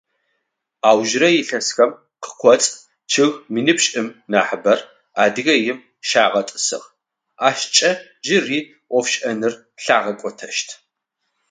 [0.89, 1.91] Аужырэ илъэсхэм
[2.23, 2.69] къакӏоцӏ
[3.11, 4.79] чъыг минипшӏым нахьыбэр
[5.23, 5.77] Адыгеим
[6.07, 6.87] щагъэтӏысыгъ,
[7.47, 7.91] ащкӏэ
[8.23, 8.59] джыри
[8.91, 9.53] ӏофшӏэныр
[9.83, 10.67] лъагъэкӏотэщт.